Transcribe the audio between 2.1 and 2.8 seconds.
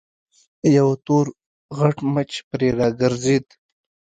مچ پرې